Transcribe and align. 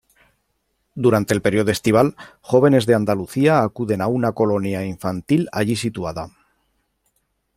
Durante 0.95 1.31
el 1.35 1.43
período 1.43 1.69
estival, 1.69 2.15
jóvenes 2.41 2.87
de 2.87 2.95
Andalucía 2.95 3.61
acuden 3.61 4.01
a 4.01 4.07
una 4.07 4.31
colonia 4.31 4.83
infantil 4.83 5.47
allí 5.51 5.75
situada. 5.75 6.27